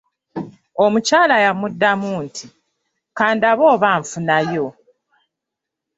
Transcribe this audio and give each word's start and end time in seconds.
Omukyala 0.85 1.35
yamuddamu 1.45 2.09
nti:"kandabe 2.25 3.63
oba 3.73 3.89
nfunayo". 3.99 4.67